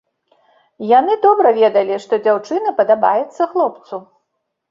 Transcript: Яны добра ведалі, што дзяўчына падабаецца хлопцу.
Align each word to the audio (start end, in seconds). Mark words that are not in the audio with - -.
Яны 0.99 1.17
добра 1.25 1.51
ведалі, 1.59 1.99
што 2.07 2.13
дзяўчына 2.27 2.73
падабаецца 2.81 3.47
хлопцу. 3.55 3.95